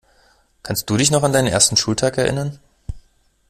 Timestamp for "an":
1.21-1.31